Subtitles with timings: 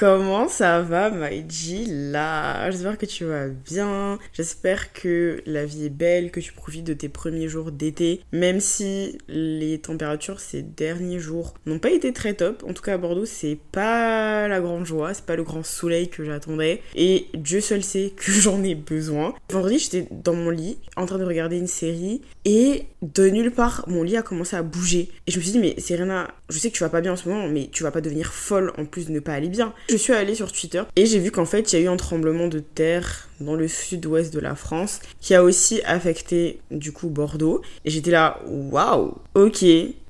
[0.00, 4.18] Comment ça va, Maïji Là, j'espère que tu vas bien.
[4.32, 8.60] J'espère que la vie est belle, que tu profites de tes premiers jours d'été, même
[8.60, 12.64] si les températures ces derniers jours n'ont pas été très top.
[12.66, 16.08] En tout cas, à Bordeaux, c'est pas la grande joie, c'est pas le grand soleil
[16.08, 16.80] que j'attendais.
[16.94, 19.34] Et Dieu seul sait que j'en ai besoin.
[19.50, 23.84] Vendredi, j'étais dans mon lit, en train de regarder une série, et de nulle part,
[23.86, 25.10] mon lit a commencé à bouger.
[25.26, 27.16] Et je me suis dit, mais Serena, je sais que tu vas pas bien en
[27.16, 29.74] ce moment, mais tu vas pas devenir folle en plus de ne pas aller bien.
[29.90, 31.96] Je suis allée sur Twitter et j'ai vu qu'en fait, il y a eu un
[31.96, 37.08] tremblement de terre dans le sud-ouest de la France qui a aussi affecté du coup
[37.08, 37.60] Bordeaux.
[37.84, 39.64] Et j'étais là, waouh, ok,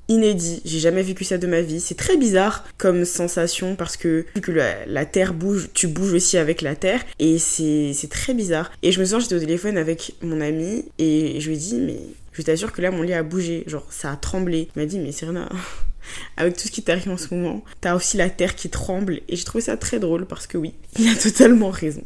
[0.07, 0.61] inédit.
[0.65, 1.79] J'ai jamais vécu ça de ma vie.
[1.79, 6.37] C'est très bizarre comme sensation parce que vu que la, terre bouge, tu bouges aussi
[6.37, 8.71] avec la terre et c'est très bizarre.
[8.83, 11.75] Et je me sens, j'étais au téléphone avec mon ami et je lui ai dit,
[11.77, 11.97] mais
[12.33, 13.63] je t'assure que là, mon lit a bougé.
[13.65, 14.67] Genre, ça a tremblé.
[14.75, 15.49] Il m'a dit, mais Serena,
[16.37, 19.21] avec tout ce qui t'arrive en ce moment, t'as aussi la terre qui tremble.
[19.27, 22.03] Et j'ai trouvé ça très drôle parce que oui, il a totalement raison.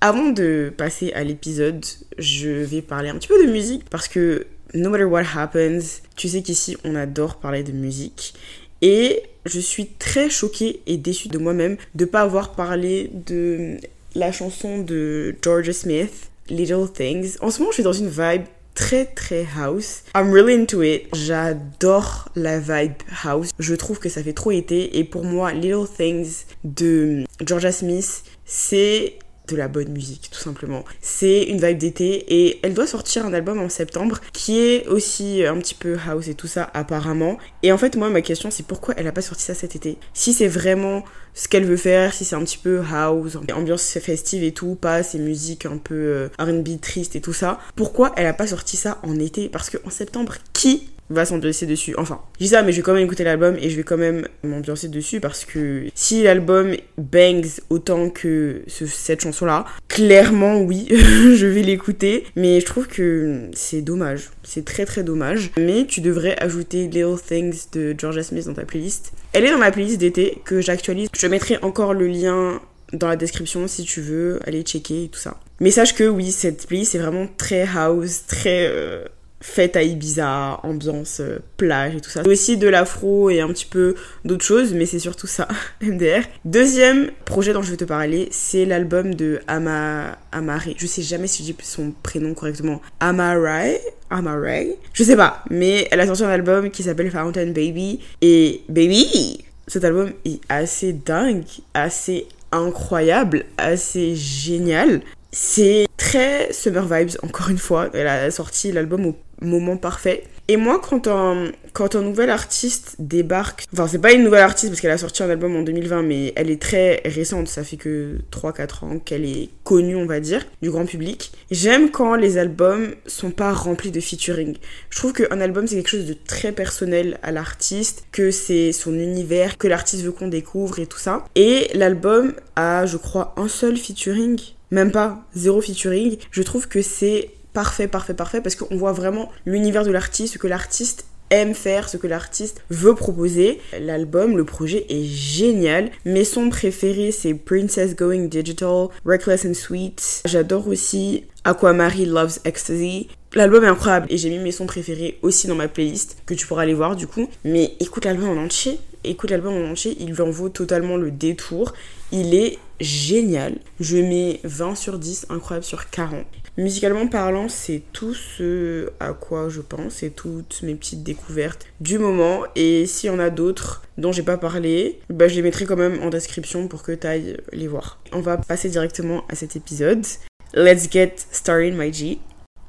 [0.00, 1.84] Avant de passer à l'épisode,
[2.18, 6.28] je vais parler un petit peu de musique parce que no matter what happens, tu
[6.28, 8.34] sais qu'ici on adore parler de musique.
[8.80, 13.78] Et je suis très choquée et déçue de moi-même de ne pas avoir parlé de
[14.14, 17.36] la chanson de Georgia Smith, Little Things.
[17.40, 18.44] En ce moment, je suis dans une vibe
[18.78, 20.04] très très house.
[20.14, 21.08] I'm really into it.
[21.12, 23.50] J'adore la vibe house.
[23.58, 28.22] Je trouve que ça fait trop été et pour moi Little Things de Georgia Smith,
[28.44, 29.18] c'est
[29.48, 30.84] de la bonne musique, tout simplement.
[31.00, 35.44] C'est une vibe d'été et elle doit sortir un album en septembre qui est aussi
[35.44, 37.38] un petit peu house et tout ça, apparemment.
[37.62, 39.98] Et en fait, moi, ma question, c'est pourquoi elle a pas sorti ça cet été?
[40.14, 44.42] Si c'est vraiment ce qu'elle veut faire, si c'est un petit peu house, ambiance festive
[44.42, 48.26] et tout, pas ces musiques un peu euh, RB triste et tout ça, pourquoi elle
[48.26, 49.48] a pas sorti ça en été?
[49.48, 51.94] Parce qu'en septembre, qui va s'ambiancer dessus.
[51.96, 53.96] Enfin, je dis ça, mais je vais quand même écouter l'album et je vais quand
[53.96, 61.46] même m'ambiancer dessus parce que si l'album bangs autant que cette chanson-là, clairement oui, je
[61.46, 62.24] vais l'écouter.
[62.36, 64.30] Mais je trouve que c'est dommage.
[64.42, 65.50] C'est très très dommage.
[65.58, 69.12] Mais tu devrais ajouter Little Things de Georgia Smith dans ta playlist.
[69.32, 71.08] Elle est dans ma playlist d'été que j'actualise.
[71.16, 72.60] Je mettrai encore le lien
[72.92, 75.38] dans la description si tu veux aller checker et tout ça.
[75.60, 78.68] Mais sache que oui, cette playlist est vraiment très house, très...
[78.68, 79.04] Euh,
[79.40, 82.22] fête à Ibiza, ambiance euh, plage et tout ça.
[82.26, 83.94] Aussi de l'afro et un petit peu
[84.24, 85.48] d'autres choses, mais c'est surtout ça,
[85.82, 86.22] MDR.
[86.44, 90.68] Deuxième projet dont je vais te parler, c'est l'album de Ama Amare.
[90.76, 92.80] Je sais jamais si je dis son prénom correctement.
[93.00, 98.00] Amarai Amarai Je sais pas, mais elle a sorti un album qui s'appelle Fountain Baby.
[98.20, 101.44] Et Baby Cet album est assez dingue,
[101.74, 105.02] assez incroyable, assez génial.
[105.30, 107.90] C'est très Summer Vibes, encore une fois.
[107.92, 110.24] Elle a sorti l'album au moment parfait.
[110.50, 114.70] Et moi, quand un, quand un nouvel artiste débarque, enfin, c'est pas une nouvelle artiste
[114.70, 117.76] parce qu'elle a sorti un album en 2020, mais elle est très récente, ça fait
[117.76, 121.32] que 3-4 ans qu'elle est connue, on va dire, du grand public.
[121.50, 124.56] J'aime quand les albums sont pas remplis de featuring.
[124.88, 128.94] Je trouve qu'un album, c'est quelque chose de très personnel à l'artiste, que c'est son
[128.94, 131.26] univers, que l'artiste veut qu'on découvre et tout ça.
[131.34, 134.40] Et l'album a, je crois, un seul featuring
[134.70, 136.18] même pas zéro featuring.
[136.30, 140.38] Je trouve que c'est parfait, parfait, parfait parce qu'on voit vraiment l'univers de l'artiste, ce
[140.38, 143.60] que l'artiste aime faire, ce que l'artiste veut proposer.
[143.80, 145.90] L'album, le projet est génial.
[146.04, 150.22] Mes sons préférés, c'est Princess Going Digital, Reckless and Sweet.
[150.24, 153.08] J'adore aussi Aquamarine Loves Ecstasy.
[153.34, 156.46] L'album est incroyable et j'ai mis mes sons préférés aussi dans ma playlist que tu
[156.46, 157.28] pourras aller voir du coup.
[157.44, 161.72] Mais écoute l'album en entier, écoute l'album en entier, il en vaut totalement le détour.
[162.12, 163.56] Il est génial.
[163.80, 166.24] Je mets 20 sur 10, incroyable sur 40.
[166.58, 172.00] Musicalement parlant, c'est tout ce à quoi je pense, c'est toutes mes petites découvertes du
[172.00, 172.42] moment.
[172.56, 175.76] Et s'il y en a d'autres dont j'ai pas parlé, bah, je les mettrai quand
[175.76, 178.00] même en description pour que tu ailles les voir.
[178.10, 180.04] On va passer directement à cet épisode.
[180.52, 182.18] Let's get started, my G.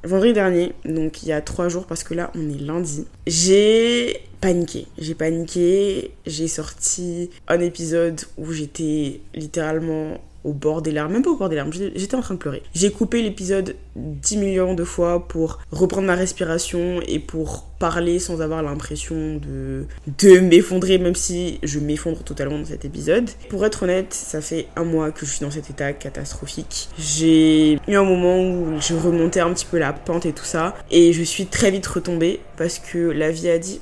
[0.04, 4.22] Vendredi dernier, donc il y a trois jours parce que là on est lundi, j'ai
[4.40, 4.86] paniqué.
[4.98, 11.30] J'ai paniqué, j'ai sorti un épisode où j'étais littéralement au bord des larmes, même pas
[11.30, 12.62] au bord des larmes, j'étais en train de pleurer.
[12.74, 18.42] J'ai coupé l'épisode 10 millions de fois pour reprendre ma respiration et pour parler sans
[18.42, 19.86] avoir l'impression de,
[20.18, 23.28] de m'effondrer, même si je m'effondre totalement dans cet épisode.
[23.48, 26.88] Pour être honnête, ça fait un mois que je suis dans cet état catastrophique.
[26.98, 30.74] J'ai eu un moment où je remontais un petit peu la pente et tout ça,
[30.90, 33.80] et je suis très vite retombée parce que la vie a dit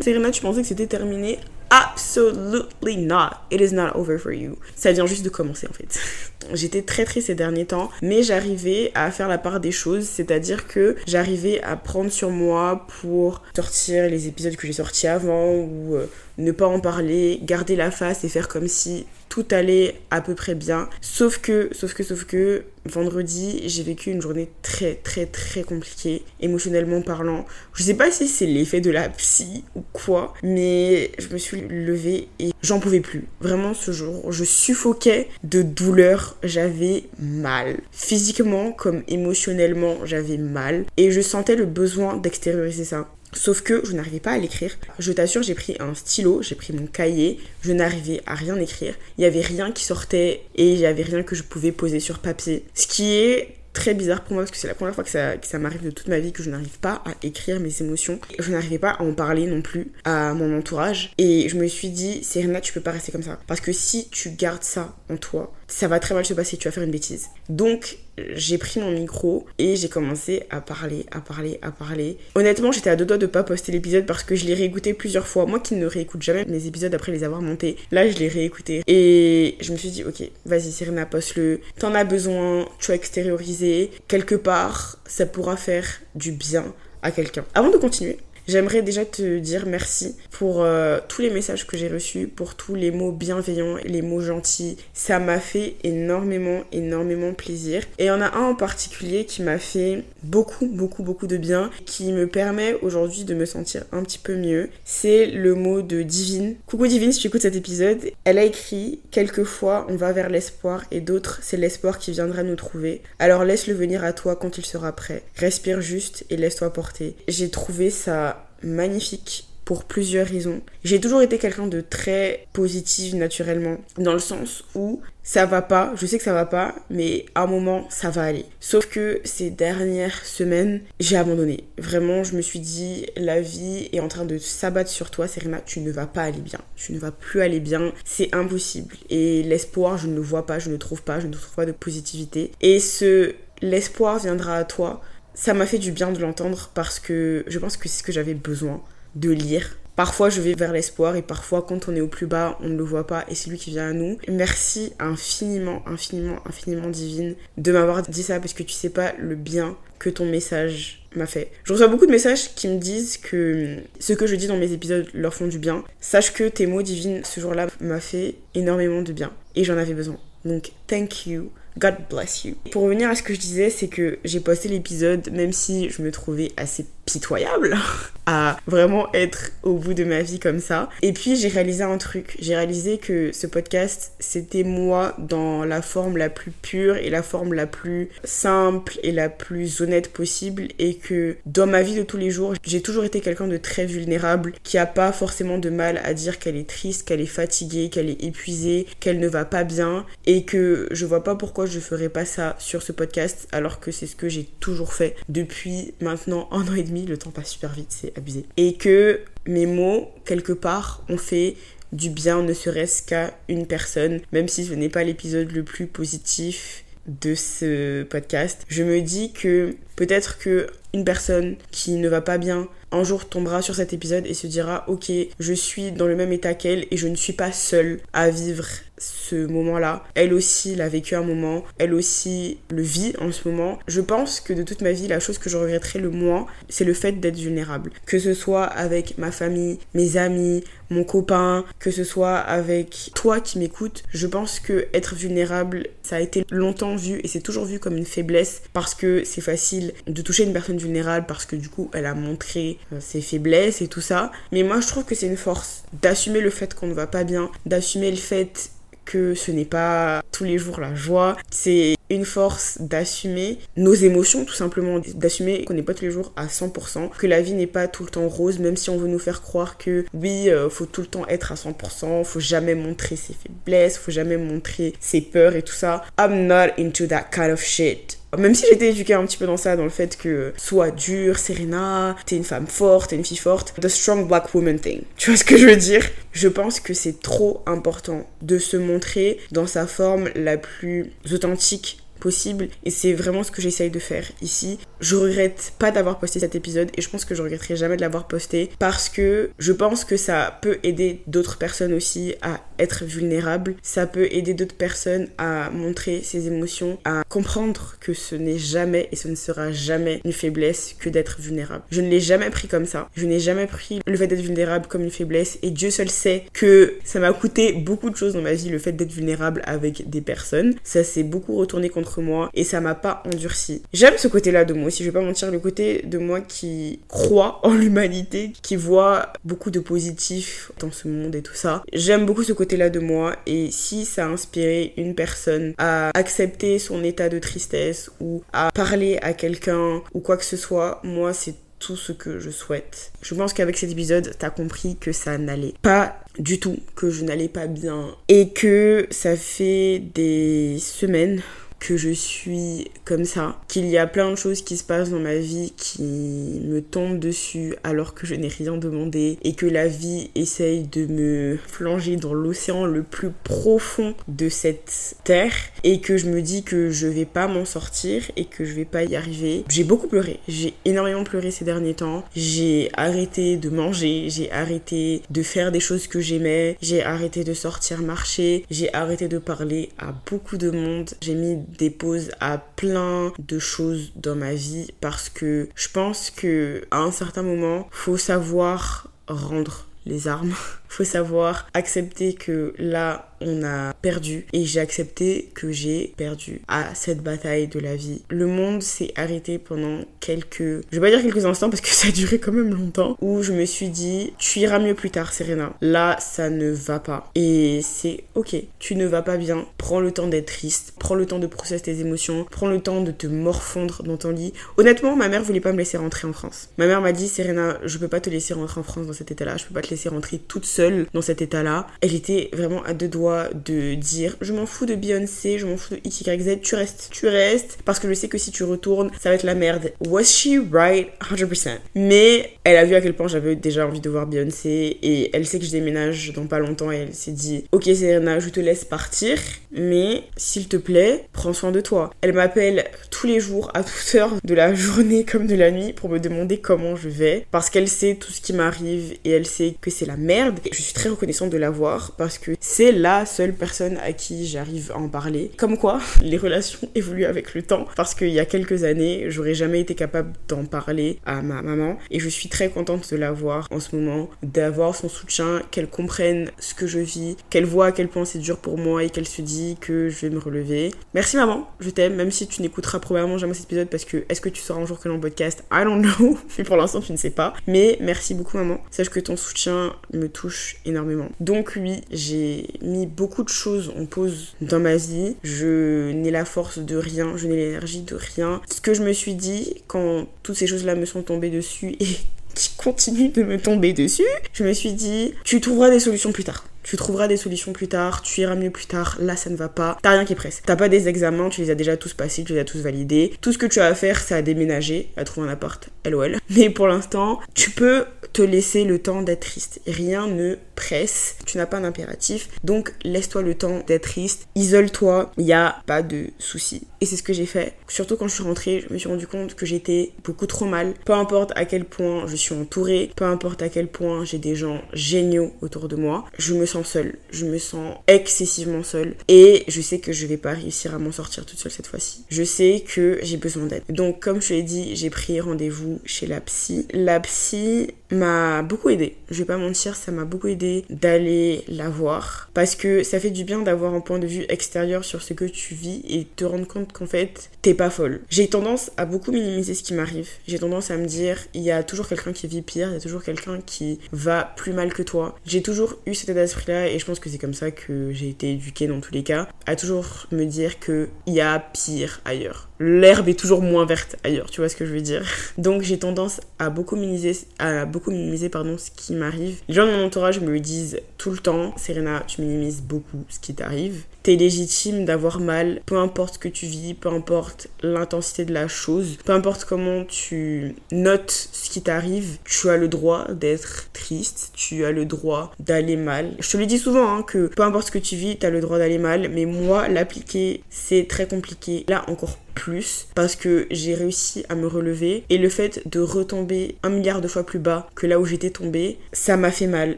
[0.00, 1.38] Serena, tu pensais que c'était terminé
[1.70, 3.42] Absolutely not.
[3.50, 4.56] It is not over for you.
[4.74, 6.00] Ça vient juste de commencer en fait.
[6.52, 10.66] J'étais très triste ces derniers temps, mais j'arrivais à faire la part des choses, c'est-à-dire
[10.66, 15.94] que j'arrivais à prendre sur moi pour sortir les épisodes que j'ai sortis avant ou
[15.94, 16.06] euh,
[16.38, 20.34] ne pas en parler, garder la face et faire comme si tout allait à peu
[20.34, 20.88] près bien.
[21.00, 26.22] Sauf que, sauf que, sauf que, vendredi, j'ai vécu une journée très, très, très compliquée,
[26.40, 27.46] émotionnellement parlant.
[27.74, 31.62] Je sais pas si c'est l'effet de la psy ou quoi, mais je me suis
[31.62, 33.26] levée et j'en pouvais plus.
[33.40, 36.36] Vraiment, ce jour, je suffoquais de douleur.
[36.42, 37.78] J'avais mal.
[37.92, 40.84] Physiquement comme émotionnellement, j'avais mal.
[40.96, 43.08] Et je sentais le besoin d'extérioriser ça.
[43.32, 44.76] Sauf que je n'arrivais pas à l'écrire.
[44.98, 48.94] Je t'assure, j'ai pris un stylo, j'ai pris mon cahier, je n'arrivais à rien écrire.
[49.16, 52.00] Il n'y avait rien qui sortait et il n'y avait rien que je pouvais poser
[52.00, 52.64] sur papier.
[52.74, 55.58] Ce qui est très bizarre pour moi parce que c'est la première fois que ça,
[55.58, 58.18] m'arrive de toute ma vie que je n'arrive pas à écrire mes émotions.
[58.38, 61.12] Je n'arrivais pas à en parler non plus à mon entourage.
[61.18, 63.38] Et je me suis dit, Serena, tu peux pas rester comme ça.
[63.46, 66.68] Parce que si tu gardes ça en toi, ça va très mal se passer, tu
[66.68, 67.28] vas faire une bêtise.
[67.48, 67.98] Donc,
[68.34, 72.18] j'ai pris mon micro et j'ai commencé à parler, à parler, à parler.
[72.34, 75.26] Honnêtement, j'étais à deux doigts de pas poster l'épisode parce que je l'ai réécouté plusieurs
[75.26, 75.46] fois.
[75.46, 78.82] Moi qui ne réécoute jamais mes épisodes après les avoir montés, là je l'ai réécouté.
[78.86, 81.60] Et je me suis dit, ok, vas-y Serena, poste-le.
[81.78, 83.90] T'en as besoin, tu as extériorisé.
[84.08, 87.44] Quelque part, ça pourra faire du bien à quelqu'un.
[87.54, 88.18] Avant de continuer,
[88.48, 92.74] J'aimerais déjà te dire merci pour euh, tous les messages que j'ai reçus, pour tous
[92.74, 94.76] les mots bienveillants, les mots gentils.
[94.94, 97.82] Ça m'a fait énormément, énormément plaisir.
[97.98, 101.36] Et il y en a un en particulier qui m'a fait beaucoup, beaucoup, beaucoup de
[101.36, 104.70] bien, qui me permet aujourd'hui de me sentir un petit peu mieux.
[104.84, 106.56] C'est le mot de Divine.
[106.66, 110.84] Coucou Divine, si tu écoutes cet épisode, elle a écrit Quelquefois on va vers l'espoir
[110.90, 113.02] et d'autres c'est l'espoir qui viendra nous trouver.
[113.18, 115.22] Alors laisse-le venir à toi quand il sera prêt.
[115.36, 117.16] Respire juste et laisse-toi porter.
[117.28, 120.62] J'ai trouvé ça magnifique pour plusieurs raisons.
[120.82, 125.92] J'ai toujours été quelqu'un de très positif naturellement, dans le sens où ça va pas,
[125.94, 128.46] je sais que ça va pas, mais à un moment ça va aller.
[128.58, 131.62] Sauf que ces dernières semaines, j'ai abandonné.
[131.78, 135.60] Vraiment, je me suis dit, la vie est en train de s'abattre sur toi, Serena,
[135.64, 136.58] tu ne vas pas aller bien.
[136.74, 138.96] Tu ne vas plus aller bien, c'est impossible.
[139.08, 141.66] Et l'espoir, je ne le vois pas, je ne trouve pas, je ne trouve pas
[141.66, 142.50] de positivité.
[142.60, 145.00] Et ce l'espoir viendra à toi
[145.34, 148.12] ça m'a fait du bien de l'entendre parce que je pense que c'est ce que
[148.12, 148.82] j'avais besoin
[149.14, 149.76] de lire.
[149.96, 152.76] Parfois je vais vers l'espoir et parfois quand on est au plus bas on ne
[152.76, 154.18] le voit pas et c'est lui qui vient à nous.
[154.28, 159.34] Merci infiniment, infiniment, infiniment divine de m'avoir dit ça parce que tu sais pas le
[159.34, 161.50] bien que ton message m'a fait.
[161.64, 164.72] Je reçois beaucoup de messages qui me disent que ce que je dis dans mes
[164.72, 165.84] épisodes leur font du bien.
[166.00, 169.94] Sache que tes mots divines ce jour-là m'a fait énormément de bien et j'en avais
[169.94, 170.18] besoin.
[170.44, 172.54] Donc thank you God bless you.
[172.72, 176.02] Pour revenir à ce que je disais, c'est que j'ai posté l'épisode même si je
[176.02, 177.76] me trouvais assez pitoyable
[178.26, 180.88] à vraiment être au bout de ma vie comme ça.
[181.02, 182.36] Et puis j'ai réalisé un truc.
[182.40, 187.22] J'ai réalisé que ce podcast, c'était moi dans la forme la plus pure et la
[187.22, 190.68] forme la plus simple et la plus honnête possible.
[190.78, 193.86] Et que dans ma vie de tous les jours, j'ai toujours été quelqu'un de très
[193.86, 197.90] vulnérable qui a pas forcément de mal à dire qu'elle est triste, qu'elle est fatiguée,
[197.90, 200.06] qu'elle est épuisée, qu'elle ne va pas bien.
[200.26, 203.90] Et que je vois pas pourquoi je ferais pas ça sur ce podcast alors que
[203.90, 207.50] c'est ce que j'ai toujours fait depuis maintenant un an et demi le temps passe
[207.50, 208.46] super vite, c'est abusé.
[208.56, 211.56] Et que mes mots, quelque part, ont fait
[211.92, 215.86] du bien, ne serait-ce qu'à une personne, même si ce n'est pas l'épisode le plus
[215.86, 218.64] positif de ce podcast.
[218.68, 223.28] Je me dis que peut-être que une personne qui ne va pas bien un jour
[223.28, 226.86] tombera sur cet épisode et se dira ok je suis dans le même état qu'elle
[226.90, 228.66] et je ne suis pas seule à vivre
[229.00, 230.04] ce moment-là.
[230.14, 233.78] Elle aussi l'a vécu un moment, elle aussi le vit en ce moment.
[233.88, 236.84] Je pense que de toute ma vie, la chose que je regretterai le moins, c'est
[236.84, 237.90] le fait d'être vulnérable.
[238.06, 243.40] Que ce soit avec ma famille, mes amis, mon copain, que ce soit avec toi
[243.40, 247.64] qui m'écoutes, je pense que être vulnérable, ça a été longtemps vu et c'est toujours
[247.64, 251.56] vu comme une faiblesse parce que c'est facile de toucher une personne vulnérable parce que
[251.56, 254.32] du coup, elle a montré euh, ses faiblesses et tout ça.
[254.52, 257.24] Mais moi, je trouve que c'est une force d'assumer le fait qu'on ne va pas
[257.24, 258.70] bien, d'assumer le fait
[259.04, 264.44] que ce n'est pas tous les jours la joie, c'est une force d'assumer nos émotions
[264.44, 267.66] tout simplement, d'assumer qu'on n'est pas tous les jours à 100%, que la vie n'est
[267.66, 270.68] pas tout le temps rose, même si on veut nous faire croire que oui, euh,
[270.68, 274.94] faut tout le temps être à 100%, faut jamais montrer ses faiblesses, faut jamais montrer
[275.00, 276.04] ses peurs et tout ça.
[276.18, 278.19] I'm not into that kind of shit.
[278.38, 281.38] Même si j'étais éduquée un petit peu dans ça, dans le fait que sois dure,
[281.38, 285.02] Serena, t'es une femme forte, t'es une fille forte, the strong black woman thing.
[285.16, 286.06] Tu vois ce que je veux dire?
[286.32, 292.00] Je pense que c'est trop important de se montrer dans sa forme la plus authentique
[292.20, 292.68] possible.
[292.84, 294.78] Et c'est vraiment ce que j'essaye de faire ici.
[295.00, 298.02] Je regrette pas d'avoir posté cet épisode et je pense que je regretterai jamais de
[298.02, 303.04] l'avoir posté parce que je pense que ça peut aider d'autres personnes aussi à être
[303.04, 303.74] vulnérables.
[303.82, 309.08] Ça peut aider d'autres personnes à montrer ses émotions, à comprendre que ce n'est jamais
[309.12, 311.84] et ce ne sera jamais une faiblesse que d'être vulnérable.
[311.90, 313.08] Je ne l'ai jamais pris comme ça.
[313.14, 316.44] Je n'ai jamais pris le fait d'être vulnérable comme une faiblesse et Dieu seul sait
[316.52, 320.08] que ça m'a coûté beaucoup de choses dans ma vie le fait d'être vulnérable avec
[320.08, 320.74] des personnes.
[320.84, 323.82] Ça s'est beaucoup retourné contre moi et ça m'a pas endurci.
[323.92, 327.00] J'aime ce côté-là de moi aussi, je vais pas mentir, le côté de moi qui
[327.08, 331.82] croit en l'humanité, qui voit beaucoup de positif dans ce monde et tout ça.
[331.92, 336.78] J'aime beaucoup ce côté-là de moi et si ça a inspiré une personne à accepter
[336.78, 341.32] son état de tristesse ou à parler à quelqu'un ou quoi que ce soit, moi
[341.32, 343.10] c'est tout ce que je souhaite.
[343.22, 347.24] Je pense qu'avec cet épisode, t'as compris que ça n'allait pas du tout, que je
[347.24, 351.42] n'allais pas bien et que ça fait des semaines
[351.80, 355.18] que je suis comme ça, qu'il y a plein de choses qui se passent dans
[355.18, 359.88] ma vie qui me tombent dessus alors que je n'ai rien demandé et que la
[359.88, 366.16] vie essaye de me plonger dans l'océan le plus profond de cette terre et que
[366.16, 369.16] je me dis que je vais pas m'en sortir et que je vais pas y
[369.16, 369.64] arriver.
[369.68, 372.24] J'ai beaucoup pleuré, j'ai énormément pleuré ces derniers temps.
[372.36, 377.54] J'ai arrêté de manger, j'ai arrêté de faire des choses que j'aimais, j'ai arrêté de
[377.54, 381.10] sortir marcher, j'ai arrêté de parler à beaucoup de monde.
[381.22, 381.58] J'ai mis
[381.90, 387.12] pauses à plein de choses dans ma vie parce que je pense que à un
[387.12, 390.54] certain moment, faut savoir rendre les armes.
[390.90, 396.94] faut savoir accepter que là, on a perdu et j'ai accepté que j'ai perdu à
[396.94, 398.22] cette bataille de la vie.
[398.28, 402.08] Le monde s'est arrêté pendant quelques, je vais pas dire quelques instants parce que ça
[402.08, 405.32] a duré quand même longtemps, où je me suis dit, tu iras mieux plus tard,
[405.32, 405.72] Serena.
[405.80, 407.30] Là, ça ne va pas.
[407.34, 409.66] Et c'est ok, tu ne vas pas bien.
[409.78, 413.00] Prends le temps d'être triste, prends le temps de processer tes émotions, prends le temps
[413.00, 414.52] de te morfondre dans ton lit.
[414.76, 416.68] Honnêtement, ma mère voulait pas me laisser rentrer en France.
[416.78, 419.30] Ma mère m'a dit, Serena, je peux pas te laisser rentrer en France dans cet
[419.30, 420.79] état-là, je peux pas te laisser rentrer toute seule
[421.12, 421.86] dans cet état-là.
[422.00, 425.76] Elle était vraiment à deux doigts de dire je m'en fous de Beyoncé, je m'en
[425.76, 429.10] fous de XYZ, tu restes, tu restes parce que je sais que si tu retournes,
[429.18, 429.92] ça va être la merde.
[430.06, 431.08] Was she right?
[431.20, 431.70] 100%?
[431.94, 435.46] Mais elle a vu à quel point j'avais déjà envie de voir Beyoncé et elle
[435.46, 438.60] sait que je déménage dans pas longtemps et elle s'est dit ok Serena, je te
[438.60, 439.38] laisse partir,
[439.72, 442.10] mais s'il te plaît, prends soin de toi.
[442.20, 445.92] Elle m'appelle tous les jours à toute heure de la journée comme de la nuit
[445.92, 449.46] pour me demander comment je vais parce qu'elle sait tout ce qui m'arrive et elle
[449.46, 450.58] sait que c'est la merde.
[450.72, 454.92] Je suis très reconnaissante de l'avoir parce que c'est là seule personne à qui j'arrive
[454.92, 455.50] à en parler.
[455.56, 457.86] Comme quoi, les relations évoluent avec le temps.
[457.96, 461.96] Parce qu'il y a quelques années, j'aurais jamais été capable d'en parler à ma maman.
[462.10, 466.50] Et je suis très contente de l'avoir en ce moment, d'avoir son soutien, qu'elle comprenne
[466.58, 469.26] ce que je vis, qu'elle voit à quel point c'est dur pour moi et qu'elle
[469.26, 470.90] se dit que je vais me relever.
[471.14, 474.40] Merci maman, je t'aime, même si tu n'écouteras probablement jamais cet épisode parce que est-ce
[474.40, 475.64] que tu sauras un jour que mon podcast?
[475.72, 476.38] I don't know.
[476.58, 477.54] Mais pour l'instant, tu ne sais pas.
[477.66, 478.80] Mais merci beaucoup maman.
[478.90, 481.28] Sache que ton soutien me touche énormément.
[481.40, 485.36] Donc oui, j'ai mis beaucoup de choses en pause dans ma vie.
[485.42, 488.60] Je n'ai la force de rien, je n'ai l'énergie de rien.
[488.70, 492.06] Ce que je me suis dit quand toutes ces choses-là me sont tombées dessus et
[492.54, 496.44] qui continuent de me tomber dessus, je me suis dit, tu trouveras des solutions plus
[496.44, 496.64] tard.
[496.82, 499.68] Tu trouveras des solutions plus tard, tu iras mieux plus tard, là ça ne va
[499.68, 499.98] pas.
[500.02, 500.62] T'as rien qui presse.
[500.64, 503.32] T'as pas des examens, tu les as déjà tous passés, tu les as tous validés.
[503.40, 506.38] Tout ce que tu as à faire, c'est à déménager, à trouver un appart, LOL.
[506.50, 509.80] Mais pour l'instant, tu peux te laisser le temps d'être triste.
[509.86, 515.44] Rien ne presse, tu n'as pas d'impératif, donc laisse-toi le temps d'être triste, isole-toi, il
[515.44, 516.86] n'y a pas de soucis.
[517.02, 517.74] Et c'est ce que j'ai fait.
[517.88, 520.94] Surtout quand je suis rentrée, je me suis rendu compte que j'étais beaucoup trop mal.
[521.04, 524.54] Peu importe à quel point je suis entourée, peu importe à quel point j'ai des
[524.54, 527.16] gens géniaux autour de moi, je me sens seule.
[527.30, 529.14] Je me sens excessivement seule.
[529.28, 532.24] Et je sais que je vais pas réussir à m'en sortir toute seule cette fois-ci.
[532.28, 533.82] Je sais que j'ai besoin d'aide.
[533.88, 536.86] Donc, comme je l'ai dit, j'ai pris rendez-vous chez la psy.
[536.92, 539.16] La psy m'a beaucoup aidé.
[539.30, 542.50] Je vais pas mentir, ça m'a beaucoup aidé d'aller la voir.
[542.54, 545.44] Parce que ça fait du bien d'avoir un point de vue extérieur sur ce que
[545.44, 548.20] tu vis et te rendre compte qu'en fait, t'es pas folle.
[548.28, 550.28] J'ai tendance à beaucoup minimiser ce qui m'arrive.
[550.46, 552.96] J'ai tendance à me dire, il y a toujours quelqu'un qui vit pire, il y
[552.96, 555.38] a toujours quelqu'un qui va plus mal que toi.
[555.44, 558.52] J'ai toujours eu cet état et je pense que c'est comme ça que j'ai été
[558.52, 563.28] éduquée dans tous les cas, à toujours me dire qu'il y a pire ailleurs l'herbe
[563.28, 565.22] est toujours moins verte ailleurs, tu vois ce que je veux dire.
[565.58, 569.60] Donc j'ai tendance à beaucoup minimiser, à beaucoup minimiser pardon, ce qui m'arrive.
[569.68, 573.24] Les gens de mon entourage me le disent tout le temps, Serena, tu minimises beaucoup
[573.28, 577.68] ce qui t'arrive t'es légitime d'avoir mal, peu importe ce que tu vis, peu importe
[577.82, 582.88] l'intensité de la chose, peu importe comment tu notes ce qui t'arrive, tu as le
[582.88, 586.36] droit d'être triste, tu as le droit d'aller mal.
[586.38, 588.50] Je te le dis souvent hein, que peu importe ce que tu vis, tu as
[588.50, 591.84] le droit d'aller mal, mais moi, l'appliquer, c'est très compliqué.
[591.88, 595.24] Là, encore plus parce que j'ai réussi à me relever.
[595.28, 598.50] Et le fait de retomber un milliard de fois plus bas que là où j'étais
[598.50, 599.96] tombée, ça m'a fait mal,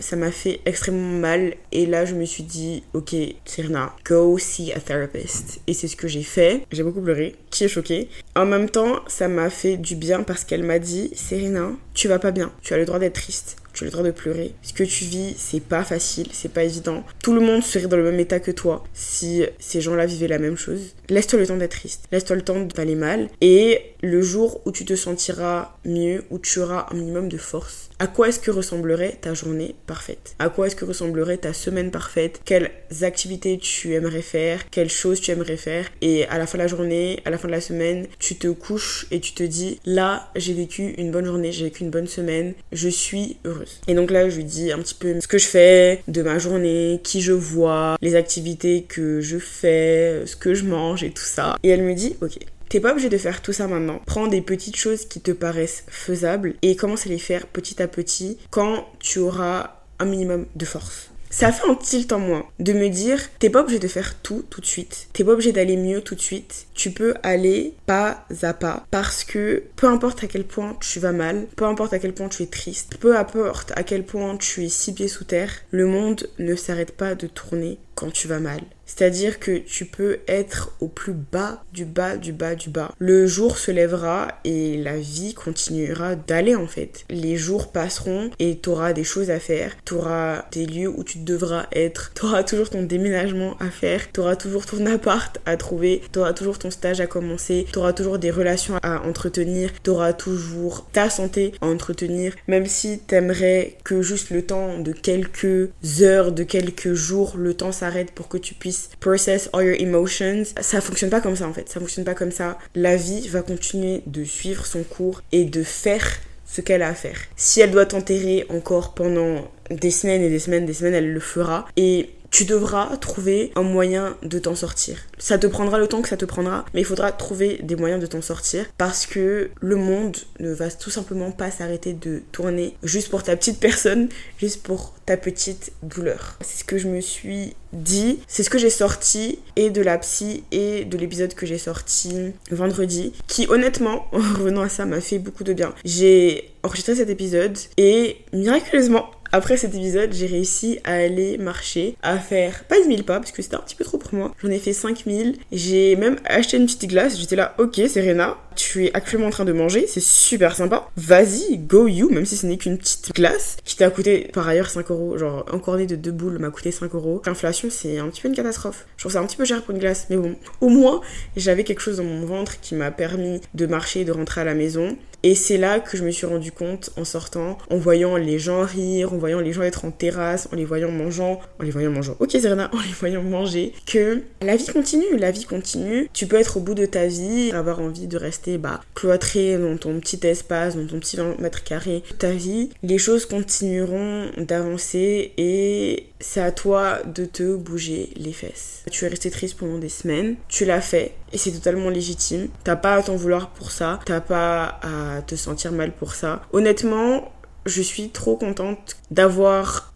[0.00, 1.54] ça m'a fait extrêmement mal.
[1.72, 3.14] Et là je me suis dit ok
[3.44, 5.60] Serena, go see a therapist.
[5.66, 8.08] Et c'est ce que j'ai fait, j'ai beaucoup pleuré, qui est choqué.
[8.36, 12.18] En même temps, ça m'a fait du bien parce qu'elle m'a dit Serena, tu vas
[12.18, 14.54] pas bien, tu as le droit d'être triste tu as le droit de pleurer.
[14.62, 17.04] Ce que tu vis, c'est pas facile, c'est pas évident.
[17.22, 20.38] Tout le monde serait dans le même état que toi si ces gens-là vivaient la
[20.38, 20.94] même chose.
[21.08, 24.84] Laisse-toi le temps d'être triste, laisse-toi le temps d'aller mal, et le jour où tu
[24.84, 29.18] te sentiras mieux, où tu auras un minimum de force, à quoi est-ce que ressemblerait
[29.20, 30.34] ta journée parfaite?
[30.38, 32.40] À quoi est-ce que ressemblerait ta semaine parfaite?
[32.46, 32.70] Quelles
[33.02, 34.68] activités tu aimerais faire?
[34.70, 35.86] Quelles choses tu aimerais faire?
[36.00, 38.48] Et à la fin de la journée, à la fin de la semaine, tu te
[38.48, 42.08] couches et tu te dis là, j'ai vécu une bonne journée, j'ai vécu une bonne
[42.08, 43.82] semaine, je suis heureuse.
[43.86, 46.38] Et donc là, je lui dis un petit peu ce que je fais de ma
[46.38, 51.22] journée, qui je vois, les activités que je fais, ce que je mange et tout
[51.22, 51.56] ça.
[51.62, 52.38] Et elle me dit OK,
[52.70, 54.00] T'es pas obligé de faire tout ça maintenant.
[54.06, 57.88] Prends des petites choses qui te paraissent faisables et commence à les faire petit à
[57.88, 61.10] petit quand tu auras un minimum de force.
[61.32, 64.44] Ça fait un tilt en moi de me dire t'es pas obligé de faire tout
[64.50, 65.08] tout de suite.
[65.12, 66.66] T'es pas obligé d'aller mieux tout de suite.
[66.74, 71.12] Tu peux aller pas à pas parce que peu importe à quel point tu vas
[71.12, 74.64] mal, peu importe à quel point tu es triste, peu importe à quel point tu
[74.64, 78.40] es six pieds sous terre, le monde ne s'arrête pas de tourner quand tu vas
[78.40, 78.60] mal.
[78.90, 82.92] C'est-à-dire que tu peux être au plus bas du bas du bas du bas.
[82.98, 87.04] Le jour se lèvera et la vie continuera d'aller en fait.
[87.08, 89.76] Les jours passeront et tu auras des choses à faire.
[89.84, 92.12] Tu auras des lieux où tu devras être.
[92.20, 94.12] Tu auras toujours ton déménagement à faire.
[94.12, 96.02] Tu auras toujours ton appart à trouver.
[96.12, 97.66] Tu auras toujours ton stage à commencer.
[97.72, 99.70] Tu auras toujours des relations à entretenir.
[99.82, 102.34] Tu auras toujours ta santé à entretenir.
[102.48, 105.70] Même si t'aimerais que juste le temps de quelques
[106.02, 110.44] heures, de quelques jours, le temps s'arrête pour que tu puisses process all your emotions.
[110.60, 111.68] Ça fonctionne pas comme ça en fait.
[111.68, 112.58] Ça fonctionne pas comme ça.
[112.74, 116.06] La vie va continuer de suivre son cours et de faire
[116.46, 117.18] ce qu'elle a à faire.
[117.36, 121.20] Si elle doit t'enterrer encore pendant des semaines et des semaines, des semaines, elle le
[121.20, 121.66] fera.
[121.76, 124.96] Et tu devras trouver un moyen de t'en sortir.
[125.18, 128.00] Ça te prendra le temps que ça te prendra, mais il faudra trouver des moyens
[128.00, 132.76] de t'en sortir parce que le monde ne va tout simplement pas s'arrêter de tourner
[132.82, 136.36] juste pour ta petite personne, juste pour ta petite douleur.
[136.40, 139.98] C'est ce que je me suis dit, c'est ce que j'ai sorti et de la
[139.98, 145.00] psy et de l'épisode que j'ai sorti vendredi qui honnêtement, en revenant à ça, m'a
[145.00, 145.74] fait beaucoup de bien.
[145.84, 152.18] J'ai enregistré cet épisode et miraculeusement après cet épisode, j'ai réussi à aller marcher, à
[152.18, 154.34] faire pas 10 000 pas parce que c'était un petit peu trop pour moi.
[154.42, 155.36] J'en ai fait 5000.
[155.52, 157.18] J'ai même acheté une petite glace.
[157.18, 160.90] J'étais là, ok, Serena, tu es actuellement en train de manger, c'est super sympa.
[160.96, 164.68] Vas-y, go you, même si ce n'est qu'une petite glace qui t'a coûté par ailleurs
[164.68, 165.16] 5 euros.
[165.16, 167.22] Genre, un cornet de deux boules m'a coûté 5 euros.
[167.24, 168.86] L'inflation, c'est un petit peu une catastrophe.
[168.96, 171.00] Je trouve ça un petit peu cher pour une glace, mais bon, au moins,
[171.36, 174.54] j'avais quelque chose dans mon ventre qui m'a permis de marcher, de rentrer à la
[174.54, 174.96] maison.
[175.22, 178.62] Et c'est là que je me suis rendu compte en sortant, en voyant les gens
[178.62, 181.90] rire, en voyant les gens être en terrasse, en les voyant mangeant, en les voyant
[181.90, 182.16] mangeant.
[182.20, 186.08] Ok Serena, en les voyant manger, que la vie continue, la vie continue.
[186.14, 189.76] Tu peux être au bout de ta vie, avoir envie de rester bah, cloîtré dans
[189.76, 192.70] ton petit espace, dans ton petit 20 mètres carrés, ta vie.
[192.82, 198.84] Les choses continueront d'avancer et c'est à toi de te bouger les fesses.
[198.90, 202.48] Tu es resté triste pendant des semaines, tu l'as fait et c'est totalement légitime.
[202.64, 206.42] T'as pas à t'en vouloir pour ça, t'as pas à te sentir mal pour ça.
[206.52, 207.32] Honnêtement,
[207.66, 209.89] je suis trop contente d'avoir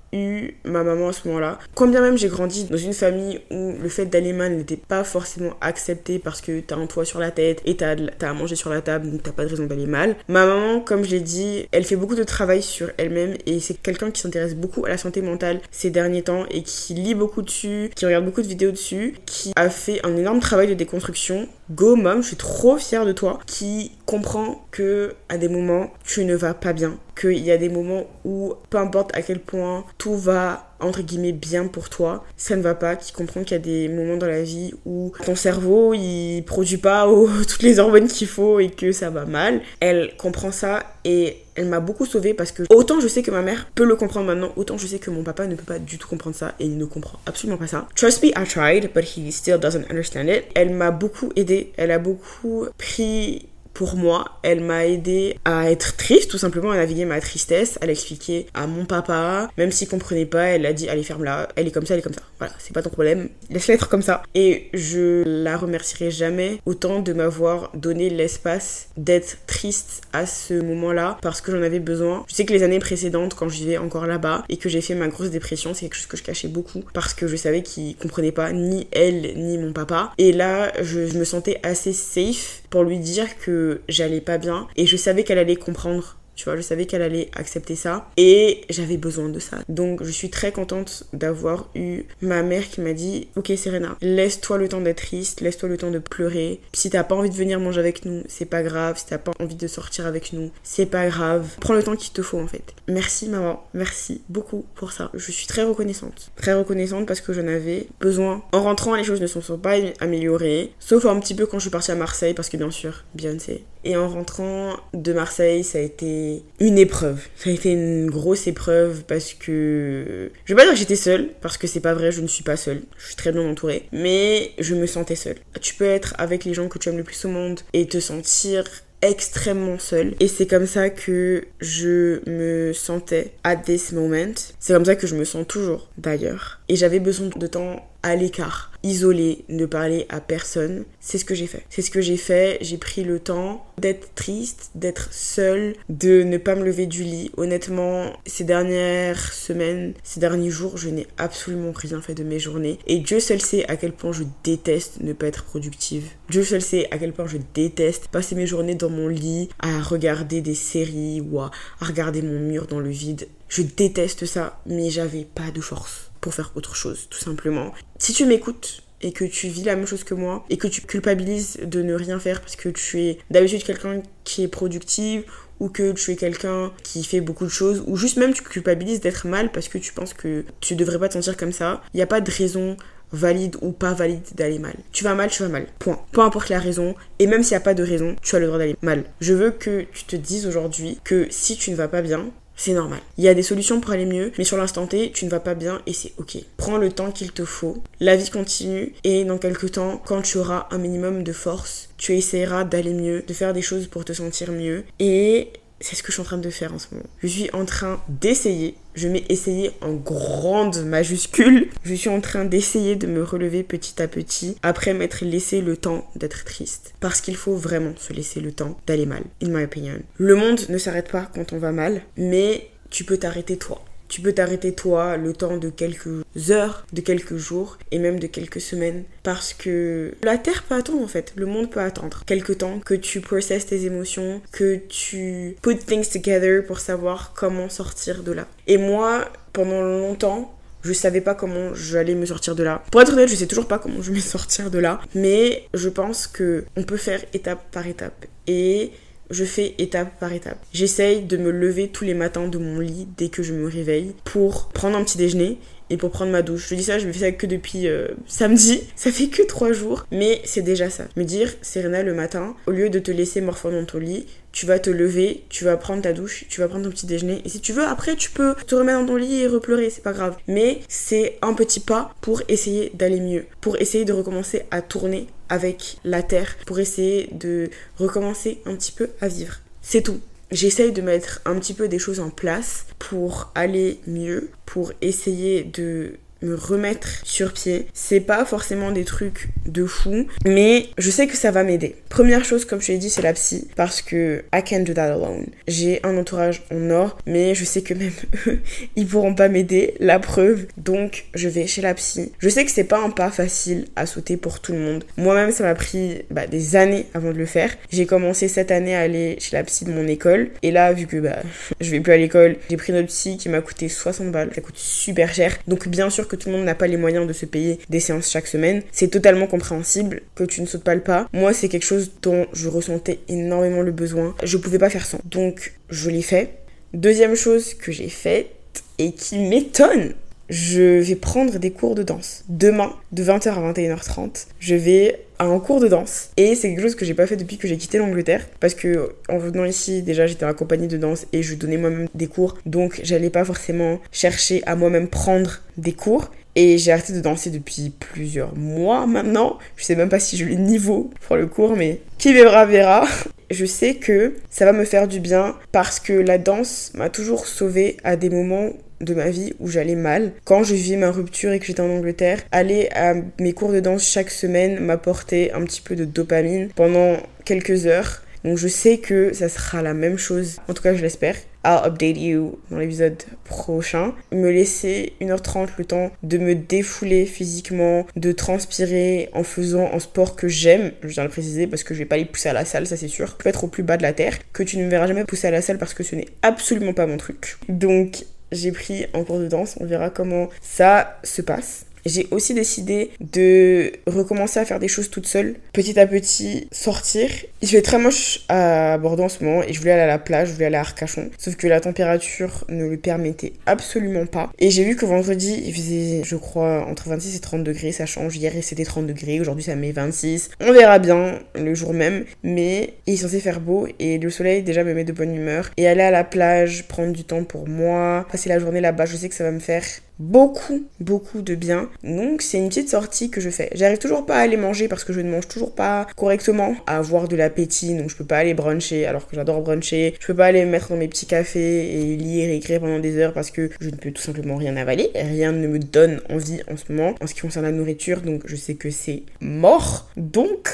[0.65, 1.59] ma maman à ce moment-là.
[1.75, 5.05] Quand bien même j'ai grandi dans une famille où le fait d'aller mal n'était pas
[5.05, 8.57] forcément accepté parce que t'as un toit sur la tête et t'as, as à manger
[8.57, 10.17] sur la table donc t'as pas de raison d'aller mal.
[10.29, 13.75] Ma maman, comme je l'ai dit, elle fait beaucoup de travail sur elle-même et c'est
[13.81, 17.43] quelqu'un qui s'intéresse beaucoup à la santé mentale ces derniers temps et qui lit beaucoup
[17.43, 21.49] dessus, qui regarde beaucoup de vidéos dessus, qui a fait un énorme travail de déconstruction.
[21.71, 26.27] Go mom, je suis trop fière de toi, qui comprend que à des moments tu
[26.27, 29.85] ne vas pas bien qu'il y a des moments où, peu importe à quel point
[29.97, 33.55] tout va entre guillemets bien pour toi, ça ne va pas, qui comprend qu'il y
[33.55, 37.09] a des moments dans la vie où ton cerveau il produit pas
[37.49, 39.61] toutes les hormones qu'il faut et que ça va mal.
[39.81, 43.43] Elle comprend ça et elle m'a beaucoup sauvée parce que autant je sais que ma
[43.43, 45.99] mère peut le comprendre maintenant, autant je sais que mon papa ne peut pas du
[45.99, 47.87] tout comprendre ça et il ne comprend absolument pas ça.
[47.95, 50.45] Trust me, I tried, but he still doesn't understand it.
[50.55, 55.97] Elle m'a beaucoup aidée, elle a beaucoup pris pour moi, elle m'a aidé à être
[55.97, 59.51] triste, tout simplement, à naviguer ma tristesse, à l'expliquer à mon papa.
[59.59, 62.03] Même s'il comprenait pas, elle a dit Allez, ferme-la, elle est comme ça, elle est
[62.03, 62.23] comme ça.
[62.39, 64.23] Voilà, c'est pas ton problème, laisse-la être comme ça.
[64.35, 71.19] Et je la remercierai jamais autant de m'avoir donné l'espace d'être triste à ce moment-là
[71.21, 72.25] parce que j'en avais besoin.
[72.29, 74.95] Je sais que les années précédentes, quand je vivais encore là-bas et que j'ai fait
[74.95, 77.97] ma grosse dépression, c'est quelque chose que je cachais beaucoup parce que je savais qu'il
[77.97, 80.13] comprenait pas ni elle ni mon papa.
[80.19, 84.85] Et là, je me sentais assez safe pour lui dire que j'allais pas bien et
[84.85, 88.97] je savais qu'elle allait comprendre tu vois, je savais qu'elle allait accepter ça et j'avais
[88.97, 89.59] besoin de ça.
[89.69, 94.59] Donc je suis très contente d'avoir eu ma mère qui m'a dit Ok Serena, laisse-toi
[94.59, 96.61] le temps d'être triste, laisse-toi le temps de pleurer.
[96.73, 98.99] Si t'as pas envie de venir manger avec nous, c'est pas grave.
[98.99, 101.47] Si t'as pas envie de sortir avec nous, c'est pas grave.
[101.61, 102.75] Prends le temps qu'il te faut en fait.
[102.89, 105.11] Merci maman, merci beaucoup pour ça.
[105.15, 106.31] Je suis très reconnaissante.
[106.37, 108.43] Très reconnaissante parce que j'en avais besoin.
[108.53, 110.73] En rentrant, les choses ne se sont pas améliorées.
[110.79, 113.65] Sauf un petit peu quand je suis partie à Marseille parce que bien sûr, Beyoncé.
[113.85, 116.24] Et en rentrant de Marseille, ça a été
[116.61, 117.21] une épreuve.
[117.37, 120.31] Ça a été une grosse épreuve parce que.
[120.45, 122.45] Je vais pas dire que j'étais seule, parce que c'est pas vrai, je ne suis
[122.45, 122.83] pas seule.
[122.99, 123.89] Je suis très bien entourée.
[123.93, 125.37] Mais je me sentais seule.
[125.61, 128.01] Tu peux être avec les gens que tu aimes le plus au monde et te
[128.01, 128.65] sentir
[129.03, 134.87] extrêmement seule et c'est comme ça que je me sentais at this moment c'est comme
[134.87, 139.47] ça que je me sens toujours d'ailleurs et j'avais besoin de temps à l'écart, isolé,
[139.49, 140.85] ne parler à personne.
[141.01, 141.65] C'est ce que j'ai fait.
[141.71, 142.59] C'est ce que j'ai fait.
[142.61, 147.31] J'ai pris le temps d'être triste, d'être seule, de ne pas me lever du lit.
[147.39, 152.79] Honnêtement, ces dernières semaines, ces derniers jours, je n'ai absolument rien fait de mes journées.
[152.87, 156.05] Et Dieu seul sait à quel point je déteste ne pas être productive.
[156.29, 159.81] Dieu seul sait à quel point je déteste passer mes journées dans mon lit à
[159.81, 163.29] regarder des séries ou à regarder mon mur dans le vide.
[163.49, 167.73] Je déteste ça, mais j'avais pas de force pour faire autre chose, tout simplement.
[167.99, 170.81] Si tu m'écoutes et que tu vis la même chose que moi et que tu
[170.81, 175.25] culpabilises de ne rien faire parce que tu es d'habitude quelqu'un qui est productive
[175.61, 179.01] ou que tu es quelqu'un qui fait beaucoup de choses ou juste même tu culpabilises
[179.01, 181.99] d'être mal parce que tu penses que tu devrais pas te sentir comme ça, il
[181.99, 182.77] n'y a pas de raison
[183.13, 184.75] valide ou pas valide d'aller mal.
[184.93, 185.67] Tu vas mal, tu vas mal.
[185.79, 186.01] Point.
[186.13, 186.95] Peu importe la raison.
[187.19, 189.05] Et même s'il n'y a pas de raison, tu as le droit d'aller mal.
[189.21, 192.73] Je veux que tu te dises aujourd'hui que si tu ne vas pas bien, c'est
[192.73, 193.01] normal.
[193.19, 195.41] Il y a des solutions pour aller mieux, mais sur l'instant T, tu ne vas
[195.41, 196.39] pas bien et c'est ok.
[196.57, 197.83] Prends le temps qu'il te faut.
[198.01, 202.15] La vie continue et dans quelques temps, quand tu auras un minimum de force, tu
[202.15, 206.09] essaieras d'aller mieux, de faire des choses pour te sentir mieux et c'est ce que
[206.09, 207.07] je suis en train de faire en ce moment.
[207.23, 212.45] Je suis en train d'essayer, je mets essayer en grande majuscule, je suis en train
[212.45, 216.95] d'essayer de me relever petit à petit après m'être laissé le temps d'être triste.
[217.01, 220.01] Parce qu'il faut vraiment se laisser le temps d'aller mal, in my opinion.
[220.17, 223.85] Le monde ne s'arrête pas quand on va mal, mais tu peux t'arrêter toi.
[224.09, 228.27] Tu peux t'arrêter toi le temps de quelques heures, de quelques jours et même de
[228.27, 232.53] quelques semaines parce que la terre peut attendre en fait, le monde peut attendre quelque
[232.53, 238.23] temps que tu processes tes émotions, que tu put things together pour savoir comment sortir
[238.23, 238.47] de là.
[238.67, 242.83] Et moi, pendant longtemps, je savais pas comment j'allais me sortir de là.
[242.93, 245.89] Pour être honnête, je sais toujours pas comment je vais sortir de là, mais je
[245.89, 248.27] pense que on peut faire étape par étape.
[248.47, 248.93] Et
[249.31, 250.59] je fais étape par étape.
[250.73, 254.15] J'essaye de me lever tous les matins de mon lit dès que je me réveille
[254.25, 255.59] pour prendre un petit déjeuner
[255.91, 256.69] et pour prendre ma douche.
[256.69, 258.83] Je dis ça, je me fais ça que depuis euh, samedi.
[258.97, 261.05] Ça fait que trois jours, mais c'est déjà ça.
[261.17, 264.67] Me dire, Serena, le matin, au lieu de te laisser morfondre dans ton lit, tu
[264.67, 267.43] vas te lever, tu vas prendre ta douche, tu vas prendre ton petit déjeuner.
[267.45, 270.03] Et si tu veux, après, tu peux te remettre dans ton lit et repleurer, c'est
[270.03, 270.37] pas grave.
[270.47, 275.27] Mais c'est un petit pas pour essayer d'aller mieux, pour essayer de recommencer à tourner
[275.49, 279.57] avec la terre, pour essayer de recommencer un petit peu à vivre.
[279.83, 280.21] C'est tout.
[280.53, 285.65] J'essaye de mettre un petit peu des choses en place pour aller mieux, pour essayer
[285.65, 287.87] de me remettre sur pied.
[287.95, 291.97] C'est pas forcément des trucs de fou, mais je sais que ça va m'aider.
[292.09, 295.13] Première chose, comme je l'ai dit, c'est la psy, parce que I can't do that
[295.13, 295.47] alone.
[295.67, 298.13] J'ai un entourage en or, mais je sais que même
[298.47, 298.61] eux,
[298.97, 300.67] ils pourront pas m'aider, la preuve.
[300.77, 302.33] Donc, je vais chez la psy.
[302.39, 305.05] Je sais que c'est pas un pas facile à sauter pour tout le monde.
[305.17, 307.75] Moi-même, ça m'a pris bah, des années avant de le faire.
[307.91, 311.07] J'ai commencé cette année à aller chez la psy de mon école, et là, vu
[311.07, 311.39] que bah,
[311.81, 314.51] je vais plus à l'école, j'ai pris notre psy qui m'a coûté 60 balles.
[314.55, 315.57] Ça coûte super cher.
[315.67, 318.01] Donc, bien sûr que tout le monde n'a pas les moyens de se payer des
[318.01, 318.83] séances chaque semaine.
[318.93, 321.29] C'est totalement compréhensible que tu ne sautes pas le pas.
[321.33, 324.35] Moi, c'est quelque chose dont je ressentais énormément le besoin.
[324.43, 325.21] Je pouvais pas faire sans.
[325.25, 326.59] Donc, je l'ai fait.
[326.93, 328.51] Deuxième chose que j'ai faite
[328.99, 330.15] et qui m'étonne,
[330.49, 332.45] je vais prendre des cours de danse.
[332.49, 336.31] Demain, de 20h à 21h30, je vais à un cours de danse.
[336.37, 338.47] Et c'est quelque chose que j'ai pas fait depuis que j'ai quitté l'Angleterre.
[338.61, 342.09] Parce que en venant ici, déjà j'étais en compagnie de danse et je donnais moi-même
[342.15, 342.57] des cours.
[342.67, 346.31] Donc j'allais pas forcément chercher à moi-même prendre des cours.
[346.57, 349.59] Et j'ai arrêté de danser depuis plusieurs mois maintenant.
[349.77, 353.05] Je sais même pas si j'ai le niveau pour le cours, mais qui verra verra.
[353.51, 357.47] Je sais que ça va me faire du bien parce que la danse m'a toujours
[357.47, 358.71] sauvée à des moments
[359.05, 360.33] de ma vie où j'allais mal.
[360.45, 363.81] Quand je vivais ma rupture et que j'étais en Angleterre, aller à mes cours de
[363.81, 368.23] danse chaque semaine m'apportait un petit peu de dopamine pendant quelques heures.
[368.45, 371.37] Donc je sais que ça sera la même chose, en tout cas je l'espère.
[371.65, 374.13] I'll update you dans l'épisode prochain.
[374.33, 380.37] Me laisser 1h30 le temps de me défouler physiquement, de transpirer en faisant un sport
[380.37, 380.93] que j'aime.
[381.03, 382.99] Je viens le préciser parce que je vais pas aller pousser à la salle, ça
[382.99, 383.29] c'est sûr.
[383.29, 385.25] Je peux être au plus bas de la terre, que tu ne me verras jamais
[385.25, 387.57] pousser à la salle parce que ce n'est absolument pas mon truc.
[387.71, 391.84] Donc j'ai pris un cours de danse, on verra comment ça se passe.
[392.07, 397.31] J'ai aussi décidé de recommencer à faire des choses toute seule, petit à petit sortir.
[397.63, 400.19] Il fait très moche à Bordeaux en ce moment et je voulais aller à la
[400.19, 401.31] plage, je voulais aller à Arcachon.
[401.39, 404.51] Sauf que la température ne le permettait absolument pas.
[404.59, 407.93] Et j'ai vu que vendredi, il faisait, je crois, entre 26 et 30 degrés.
[407.93, 408.37] Ça change.
[408.37, 409.41] Hier, c'était 30 degrés.
[409.41, 410.51] Aujourd'hui, ça met 26.
[410.61, 412.25] On verra bien le jour même.
[412.43, 415.71] Mais il est censé faire beau et le soleil déjà me met de bonne humeur.
[415.77, 419.17] Et aller à la plage, prendre du temps pour moi, passer la journée là-bas, je
[419.17, 419.85] sais que ça va me faire
[420.19, 421.91] beaucoup, beaucoup de bien.
[422.03, 423.71] Donc c'est une petite sortie que je fais.
[423.75, 426.99] J'arrive toujours pas à aller manger parce que je ne mange toujours pas correctement, à
[426.99, 430.15] avoir de l'appétit, donc je peux pas aller bruncher alors que j'adore bruncher.
[430.21, 432.99] Je peux pas aller me mettre dans mes petits cafés et lire et écrire pendant
[432.99, 435.11] des heures parce que je ne peux tout simplement rien avaler.
[435.15, 438.43] Rien ne me donne envie en ce moment en ce qui concerne la nourriture, donc
[438.47, 440.09] je sais que c'est mort.
[440.17, 440.71] Donc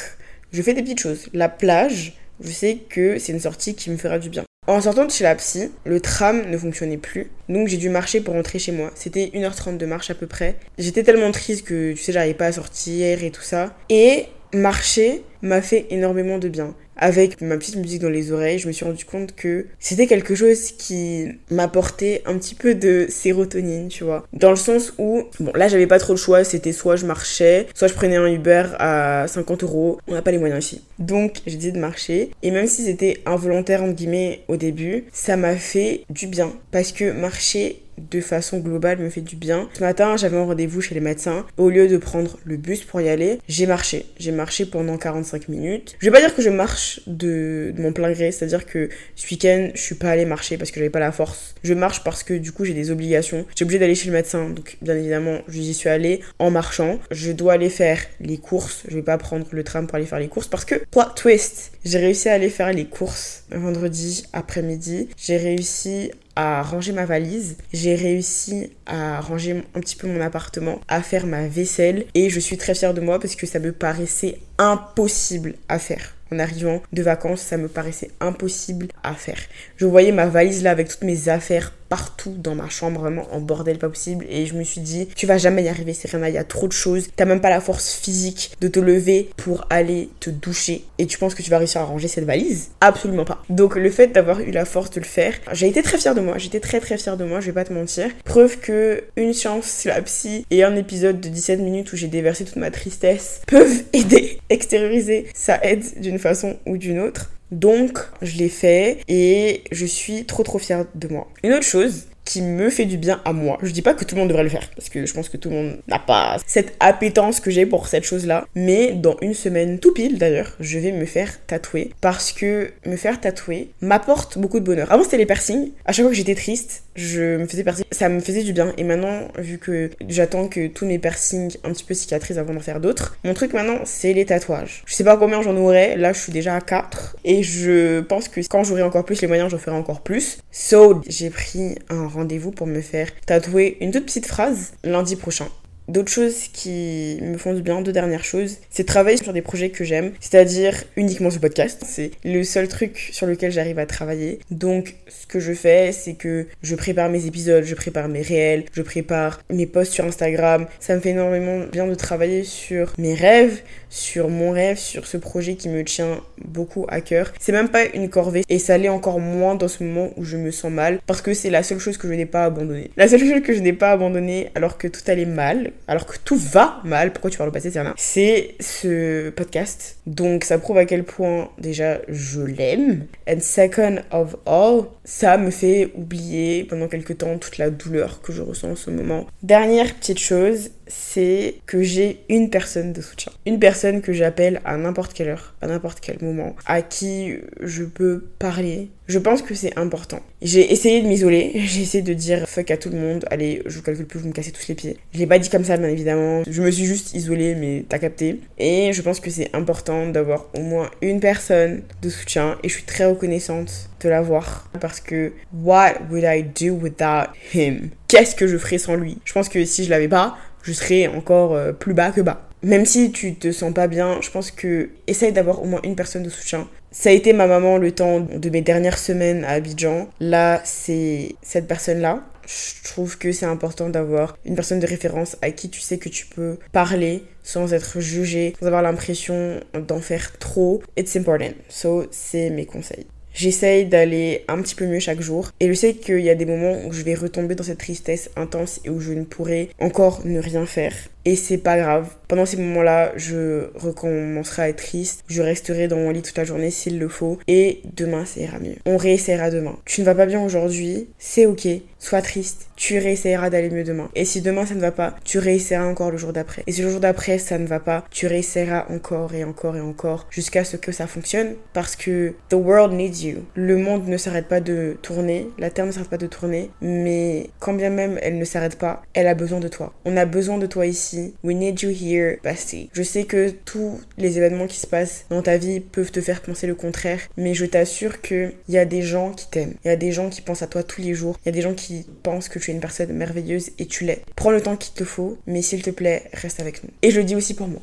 [0.53, 1.29] je fais des petites choses.
[1.33, 4.45] La plage, je sais que c'est une sortie qui me fera du bien.
[4.71, 7.29] En sortant de chez la psy, le tram ne fonctionnait plus.
[7.49, 8.93] Donc j'ai dû marcher pour rentrer chez moi.
[8.95, 10.55] C'était 1h30 de marche à peu près.
[10.79, 13.75] J'étais tellement triste que tu sais, j'arrivais pas à sortir et tout ça.
[13.89, 18.69] Et marcher m'a fait énormément de bien avec ma petite musique dans les oreilles, je
[18.69, 23.89] me suis rendu compte que c'était quelque chose qui m'apportait un petit peu de sérotonine,
[23.89, 24.27] tu vois.
[24.35, 27.67] Dans le sens où, bon, là, j'avais pas trop le choix, c'était soit je marchais,
[27.75, 29.99] soit je prenais un Uber à 50 euros.
[30.07, 30.83] On n'a pas les moyens ici.
[30.99, 32.31] Donc, j'ai décidé de marcher.
[32.43, 36.53] Et même si c'était involontaire, entre guillemets, au début, ça m'a fait du bien.
[36.71, 39.69] Parce que marcher de façon globale me fait du bien.
[39.75, 41.47] Ce matin, j'avais un rendez-vous chez les médecins.
[41.57, 44.07] Au lieu de prendre le bus pour y aller, j'ai marché.
[44.19, 45.97] J'ai marché pendant 45 minutes.
[45.99, 49.71] Je vais pas dire que je marche de, mon plein gré, c'est-à-dire que ce week-end,
[49.75, 51.55] je suis pas allée marcher parce que j'avais pas la force.
[51.63, 53.47] Je marche parce que du coup, j'ai des obligations.
[53.57, 56.99] J'ai obligé d'aller chez le médecin, donc bien évidemment, j'y suis allée en marchant.
[57.11, 58.85] Je dois aller faire les courses.
[58.89, 61.73] Je vais pas prendre le tram pour aller faire les courses parce que, plot twist,
[61.85, 65.09] j'ai réussi à aller faire les courses vendredi après-midi.
[65.17, 70.81] J'ai réussi à ranger ma valise, j'ai réussi à ranger un petit peu mon appartement,
[70.89, 72.07] à faire ma vaisselle.
[72.15, 76.15] Et je suis très fière de moi parce que ça me paraissait impossible à faire
[76.33, 79.41] en arrivant de vacances, ça me paraissait impossible à faire.
[79.77, 83.41] Je voyais ma valise là avec toutes mes affaires partout dans ma chambre, vraiment en
[83.41, 84.25] bordel pas possible.
[84.31, 86.69] Et je me suis dit, tu vas jamais y arriver, Serena, il y a trop
[86.69, 87.09] de choses.
[87.17, 90.85] T'as même pas la force physique de te lever pour aller te doucher.
[90.99, 92.71] Et tu penses que tu vas réussir à ranger cette valise?
[92.81, 93.43] Absolument pas.
[93.51, 96.21] Donc le fait d'avoir eu la force de le faire, j'ai été très fière de
[96.21, 96.39] moi.
[96.39, 98.09] J'étais très très fière de moi, je vais pas te mentir.
[98.25, 102.45] Preuve que une chance, la psy et un épisode de 17 minutes où j'ai déversé
[102.45, 105.27] toute ma tristesse peuvent aider, extérioriser.
[105.35, 107.31] Ça aide d'une façon ou d'une autre.
[107.51, 111.27] Donc, je l'ai fait et je suis trop trop fière de moi.
[111.43, 113.59] Une autre chose, qui me fait du bien à moi.
[113.61, 115.37] Je dis pas que tout le monde devrait le faire, parce que je pense que
[115.37, 118.47] tout le monde n'a pas cette appétence que j'ai pour cette chose-là.
[118.55, 122.95] Mais dans une semaine, tout pile d'ailleurs, je vais me faire tatouer, parce que me
[122.95, 124.93] faire tatouer m'apporte beaucoup de bonheur.
[124.93, 128.09] Avant c'était les piercings, à chaque fois que j'étais triste, je me faisais piercing, ça
[128.09, 128.73] me faisait du bien.
[128.77, 132.61] Et maintenant, vu que j'attends que tous mes piercings un petit peu cicatrisent avant d'en
[132.61, 134.85] faire d'autres, mon truc maintenant c'est les tatouages.
[134.87, 138.29] Je sais pas combien j'en aurai, là je suis déjà à 4, et je pense
[138.29, 140.39] que quand j'aurai encore plus les moyens, j'en ferai encore plus.
[140.53, 145.49] So, j'ai pris un rendez-vous pour me faire tatouer une toute petite phrase lundi prochain.
[145.91, 149.71] D'autres choses qui me font du bien, deux dernières choses, c'est travailler sur des projets
[149.71, 151.83] que j'aime, c'est-à-dire uniquement ce podcast.
[151.85, 154.39] C'est le seul truc sur lequel j'arrive à travailler.
[154.53, 158.67] Donc, ce que je fais, c'est que je prépare mes épisodes, je prépare mes réels,
[158.73, 160.69] je prépare mes posts sur Instagram.
[160.79, 165.17] Ça me fait énormément bien de travailler sur mes rêves, sur mon rêve, sur ce
[165.17, 167.33] projet qui me tient beaucoup à cœur.
[167.41, 170.37] C'est même pas une corvée et ça l'est encore moins dans ce moment où je
[170.37, 172.93] me sens mal parce que c'est la seule chose que je n'ai pas abandonnée.
[172.97, 176.17] La seule chose que je n'ai pas abandonnée alors que tout allait mal, alors que
[176.25, 179.99] tout va mal, pourquoi tu parles au passé, Serena C'est ce podcast.
[180.07, 183.07] Donc ça prouve à quel point déjà je l'aime.
[183.29, 188.33] And second of all, ça me fait oublier pendant quelques temps toute la douleur que
[188.33, 189.27] je ressens en ce moment.
[189.43, 193.33] Dernière petite chose, c'est que j'ai une personne de soutien.
[193.47, 197.85] Une personne que j'appelle à n'importe quelle heure, à n'importe quel moment, à qui je
[197.85, 198.89] peux parler.
[199.07, 200.21] Je pense que c'est important.
[200.43, 203.77] J'ai essayé de m'isoler, j'ai essayé de dire fuck à tout le monde, allez, je
[203.77, 204.99] vous calcule plus, vous me cassez tous les pieds.
[205.13, 206.43] Je l'ai pas dit comme ça, bien évidemment.
[206.49, 208.41] Je me suis juste isolée, mais t'as capté.
[208.59, 212.75] Et je pense que c'est important d'avoir au moins une personne de soutien, et je
[212.75, 217.91] suis très reconnaissante de l'avoir parce que what would I do without him?
[218.09, 219.19] Qu'est-ce que je ferais sans lui?
[219.25, 222.47] Je pense que si je l'avais pas, je serais encore euh, plus bas que bas.
[222.63, 225.97] Même si tu te sens pas bien, je pense que essaye d'avoir au moins une
[225.97, 226.69] personne de soutien.
[226.93, 230.09] Ça a été ma maman le temps de mes dernières semaines à Abidjan.
[230.21, 232.25] Là, c'est cette personne-là.
[232.47, 236.09] Je trouve que c'est important d'avoir une personne de référence à qui tu sais que
[236.09, 240.83] tu peux parler sans être jugé, sans avoir l'impression d'en faire trop.
[240.97, 241.55] It's important.
[241.69, 243.07] So, c'est mes conseils.
[243.35, 246.47] J'essaye d'aller un petit peu mieux chaque jour et je sais qu'il y a des
[246.47, 250.23] moments où je vais retomber dans cette tristesse intense et où je ne pourrai encore
[250.25, 250.95] ne rien faire.
[251.31, 252.09] Et c'est pas grave.
[252.27, 255.23] Pendant ces moments-là, je recommencerai à être triste.
[255.29, 257.39] Je resterai dans mon lit toute la journée s'il le faut.
[257.47, 258.75] Et demain, ça ira mieux.
[258.85, 259.79] On réessayera demain.
[259.85, 261.69] Tu ne vas pas bien aujourd'hui, c'est ok.
[262.01, 262.69] Sois triste.
[262.75, 264.09] Tu réessayeras d'aller mieux demain.
[264.17, 266.65] Et si demain ça ne va pas, tu réessayeras encore le jour d'après.
[266.67, 269.81] Et si le jour d'après ça ne va pas, tu réessayeras encore et encore et
[269.81, 271.55] encore jusqu'à ce que ça fonctionne.
[271.75, 273.45] Parce que the world needs you.
[273.55, 275.47] Le monde ne s'arrête pas de tourner.
[275.59, 276.71] La terre ne s'arrête pas de tourner.
[276.81, 279.93] Mais quand bien même elle ne s'arrête pas, elle a besoin de toi.
[280.05, 282.91] On a besoin de toi ici We need you here, bestie.
[282.93, 286.43] Je sais que tous les événements qui se passent dans ta vie peuvent te faire
[286.43, 289.75] penser le contraire, mais je t'assure qu'il y a des gens qui t'aiment.
[289.85, 291.39] Il y a des gens qui pensent à toi tous les jours.
[291.45, 294.05] Il y a des gens qui pensent que tu es une personne merveilleuse et tu
[294.05, 294.23] l'es.
[294.37, 296.91] Prends le temps qu'il te faut, mais s'il te plaît, reste avec nous.
[297.03, 297.81] Et je le dis aussi pour moi.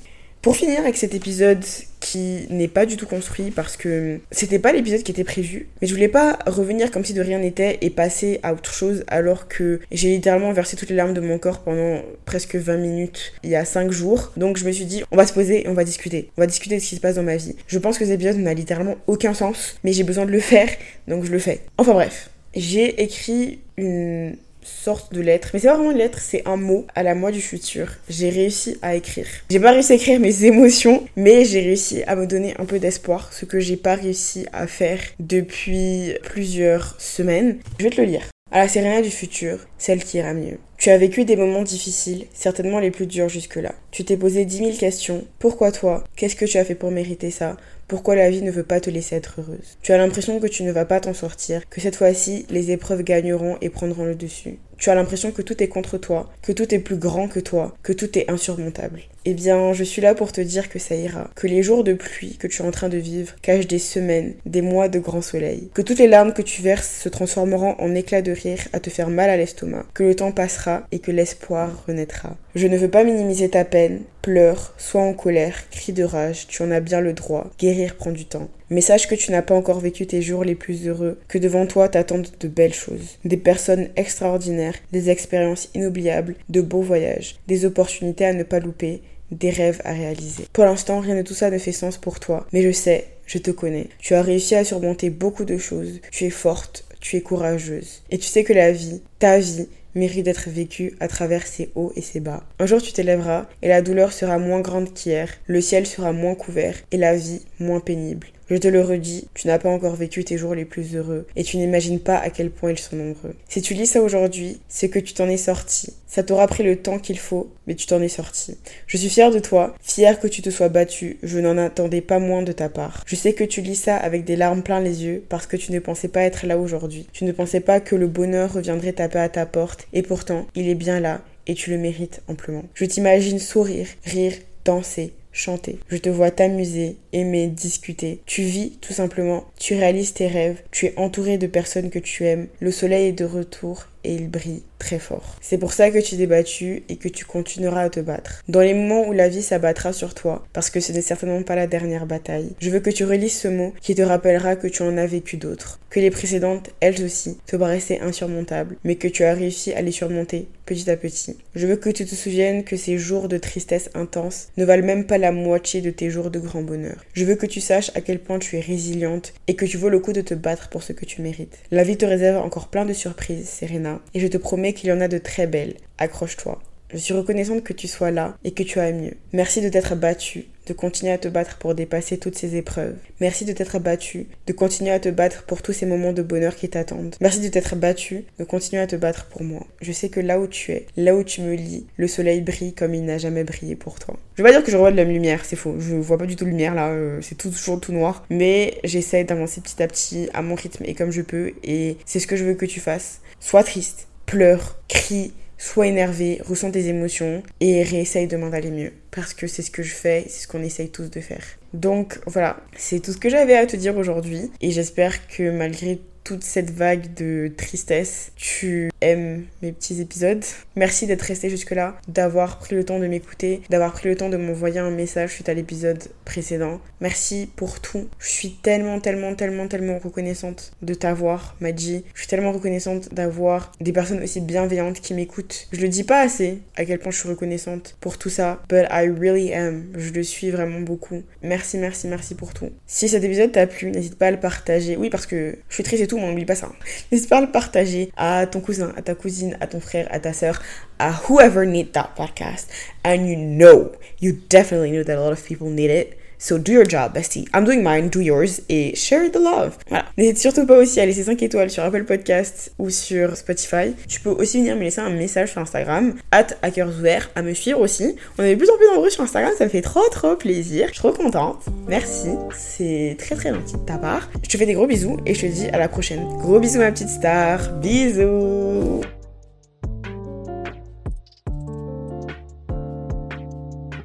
[0.47, 1.61] Pour finir avec cet épisode
[1.99, 5.89] qui n'est pas du tout construit parce que c'était pas l'épisode qui était prévu, mais
[5.89, 9.49] je voulais pas revenir comme si de rien n'était et passer à autre chose alors
[9.49, 13.49] que j'ai littéralement versé toutes les larmes de mon corps pendant presque 20 minutes il
[13.49, 14.31] y a 5 jours.
[14.37, 16.29] Donc je me suis dit, on va se poser et on va discuter.
[16.37, 17.57] On va discuter de ce qui se passe dans ma vie.
[17.67, 20.69] Je pense que cet épisode n'a littéralement aucun sens, mais j'ai besoin de le faire,
[21.09, 21.59] donc je le fais.
[21.77, 25.49] Enfin bref, j'ai écrit une sorte de lettre.
[25.53, 27.87] Mais c'est pas vraiment une lettre, c'est un mot à la moi du futur.
[28.09, 29.27] J'ai réussi à écrire.
[29.49, 32.79] J'ai pas réussi à écrire mes émotions, mais j'ai réussi à me donner un peu
[32.79, 37.57] d'espoir, ce que j'ai pas réussi à faire depuis plusieurs semaines.
[37.79, 38.23] Je vais te le lire.
[38.49, 40.57] À la Serena du futur, celle qui ira mieux.
[40.77, 43.73] Tu as vécu des moments difficiles, certainement les plus durs jusque-là.
[43.91, 45.25] Tu t'es posé dix mille questions.
[45.39, 46.03] Pourquoi toi?
[46.15, 47.57] Qu'est-ce que tu as fait pour mériter ça?
[47.87, 49.77] Pourquoi la vie ne veut pas te laisser être heureuse?
[49.81, 53.01] Tu as l'impression que tu ne vas pas t'en sortir, que cette fois-ci, les épreuves
[53.01, 54.59] gagneront et prendront le dessus.
[54.77, 57.77] Tu as l'impression que tout est contre toi, que tout est plus grand que toi,
[57.83, 59.03] que tout est insurmontable.
[59.29, 61.91] Eh bien, je suis là pour te dire que ça ira, que les jours de
[61.91, 65.21] pluie que tu es en train de vivre cachent des semaines, des mois de grand
[65.21, 68.79] soleil, que toutes les larmes que tu verses se transformeront en éclats de rire à
[68.79, 72.37] te faire mal à l'estomac, que le temps passera et que l'espoir renaîtra.
[72.55, 76.63] Je ne veux pas minimiser ta peine, pleure, sois en colère, crie de rage, tu
[76.63, 78.47] en as bien le droit, guérir prend du temps.
[78.69, 81.65] Mais sache que tu n'as pas encore vécu tes jours les plus heureux, que devant
[81.65, 87.65] toi t'attendent de belles choses, des personnes extraordinaires, des expériences inoubliables, de beaux voyages, des
[87.65, 90.45] opportunités à ne pas louper, des rêves à réaliser.
[90.53, 93.37] Pour l'instant, rien de tout ça ne fait sens pour toi, mais je sais, je
[93.37, 93.87] te connais.
[93.99, 98.03] Tu as réussi à surmonter beaucoup de choses, tu es forte, tu es courageuse.
[98.09, 101.91] Et tu sais que la vie, ta vie, mérite d'être vécue à travers ses hauts
[101.95, 102.43] et ses bas.
[102.59, 106.35] Un jour tu t'élèveras et la douleur sera moins grande qu'hier, le ciel sera moins
[106.35, 108.27] couvert et la vie moins pénible.
[108.49, 111.43] Je te le redis, tu n'as pas encore vécu tes jours les plus heureux et
[111.43, 113.35] tu n'imagines pas à quel point ils sont nombreux.
[113.49, 115.93] Si tu lis ça aujourd'hui, c'est que tu t'en es sorti.
[116.07, 118.57] Ça t'aura pris le temps qu'il faut, mais tu t'en es sorti.
[118.87, 122.19] Je suis fière de toi, fière que tu te sois battu, je n'en attendais pas
[122.19, 123.03] moins de ta part.
[123.05, 125.73] Je sais que tu lis ça avec des larmes plein les yeux parce que tu
[125.73, 127.05] ne pensais pas être là aujourd'hui.
[127.11, 130.69] Tu ne pensais pas que le bonheur reviendrait taper à ta porte et pourtant, il
[130.69, 132.63] est bien là et tu le mérites amplement.
[132.73, 134.33] Je t'imagine sourire, rire,
[134.63, 135.79] danser, chanter.
[135.89, 138.19] Je te vois t'amuser, aimer, discuter.
[138.25, 142.25] Tu vis tout simplement, tu réalises tes rêves, tu es entouré de personnes que tu
[142.25, 142.47] aimes.
[142.59, 145.35] Le soleil est de retour et il brille très fort.
[145.41, 148.43] C'est pour ça que tu t'es battu et que tu continueras à te battre.
[148.47, 151.55] Dans les moments où la vie s'abattra sur toi, parce que ce n'est certainement pas
[151.55, 154.83] la dernière bataille, je veux que tu relises ce mot qui te rappellera que tu
[154.83, 159.23] en as vécu d'autres, que les précédentes, elles aussi, te paraissaient insurmontables, mais que tu
[159.23, 161.37] as réussi à les surmonter petit à petit.
[161.55, 165.05] Je veux que tu te souviennes que ces jours de tristesse intense ne valent même
[165.05, 167.03] pas la moitié de tes jours de grand bonheur.
[167.13, 169.89] Je veux que tu saches à quel point tu es résiliente et que tu vaux
[169.89, 171.57] le coup de te battre pour ce que tu mérites.
[171.71, 174.93] La vie te réserve encore plein de surprises, Serena, et je te promets qu'il y
[174.93, 175.75] en a de très belles.
[175.97, 176.59] Accroche-toi.
[176.91, 179.15] Je suis reconnaissante que tu sois là et que tu as mieux.
[179.33, 182.95] Merci de t'être battu, de continuer à te battre pour dépasser toutes ces épreuves.
[183.21, 186.55] Merci de t'être battu, de continuer à te battre pour tous ces moments de bonheur
[186.55, 187.15] qui t'attendent.
[187.21, 189.65] Merci de t'être battu, de continuer à te battre pour moi.
[189.81, 192.73] Je sais que là où tu es, là où tu me lis, le soleil brille
[192.73, 194.17] comme il n'a jamais brillé pour toi.
[194.35, 195.75] Je vais pas dire que je revois de la lumière, c'est faux.
[195.79, 198.25] Je vois pas du tout de lumière là, euh, c'est toujours tout noir.
[198.29, 201.53] Mais j'essaie d'avancer petit à petit à mon rythme et comme je peux.
[201.63, 203.21] Et c'est ce que je veux que tu fasses.
[203.39, 208.93] Sois triste, pleure, crie, sois énervé, ressens tes émotions et réessaye demain d'aller mieux.
[209.11, 211.43] Parce que c'est ce que je fais, c'est ce qu'on essaye tous de faire.
[211.73, 214.51] Donc voilà, c'est tout ce que j'avais à te dire aujourd'hui.
[214.61, 220.43] Et j'espère que malgré toute cette vague de tristesse, tu aimes mes petits épisodes.
[220.75, 224.35] Merci d'être resté jusque-là, d'avoir pris le temps de m'écouter, d'avoir pris le temps de
[224.35, 226.81] m'envoyer un message suite à l'épisode précédent.
[226.99, 228.09] Merci pour tout.
[228.19, 232.03] Je suis tellement, tellement, tellement, tellement reconnaissante de t'avoir, Madji.
[232.13, 235.69] Je suis tellement reconnaissante d'avoir des personnes aussi bienveillantes qui m'écoutent.
[235.71, 238.85] Je le dis pas assez à quel point je suis reconnaissante pour tout ça, but
[238.91, 239.85] I really am.
[239.95, 241.23] Je le suis vraiment beaucoup.
[241.41, 242.71] Merci, merci, merci pour tout.
[242.85, 244.97] Si cet épisode t'a plu, n'hésite pas à le partager.
[244.97, 246.69] Oui, parce que je suis triste et tout, n'oublie pas ça.
[247.11, 250.19] N'hésite pas à le partager à ton cousin, à ta cousine, à ton frère, à
[250.19, 250.61] ta soeur,
[250.99, 252.69] à whoever need that podcast.
[253.05, 253.91] And you know,
[254.21, 256.17] you definitely know that a lot of people need it.
[256.39, 257.47] So do your job, bestie.
[257.53, 259.77] I'm doing mine, do yours et share the love.
[259.89, 260.05] Voilà.
[260.17, 263.95] N'hésite surtout pas aussi à laisser 5 étoiles sur Apple Podcast ou sur Spotify.
[264.07, 266.47] Tu peux aussi venir me laisser un message sur Instagram, at
[266.85, 268.15] ouverts, à me suivre aussi.
[268.37, 270.87] On est de plus en plus nombreux sur Instagram, ça me fait trop trop plaisir.
[270.89, 271.65] Je suis trop contente.
[271.87, 272.29] Merci.
[272.55, 274.29] C'est très très gentil de ta part.
[274.43, 276.23] Je te fais des gros bisous et je te dis à la prochaine.
[276.39, 277.71] Gros bisous ma petite star.
[277.79, 279.01] Bisous.